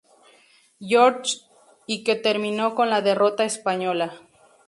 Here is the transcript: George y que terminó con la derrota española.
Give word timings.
George 0.79 1.41
y 1.85 2.03
que 2.03 2.15
terminó 2.15 2.73
con 2.73 2.89
la 2.89 3.01
derrota 3.03 3.43
española. 3.45 4.15